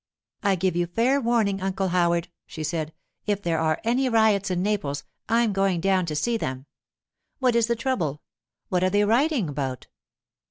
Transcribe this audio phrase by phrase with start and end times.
[0.41, 2.91] 'I give you fair warning, Uncle Howard,' she said,
[3.27, 6.65] 'if there are any riots in Naples, I'm going down to see them.
[7.37, 8.23] What is the trouble?
[8.69, 9.85] What are they rioting about?